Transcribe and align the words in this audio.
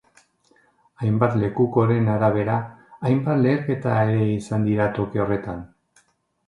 Hainbat 1.03 1.35
lekukoren 1.41 2.09
arabera, 2.15 2.57
hainbat 3.11 3.41
leherketa 3.45 4.01
ere 4.09 4.27
izan 4.41 4.69
dira 4.71 4.91
toki 4.99 5.27
horretan. 5.27 5.65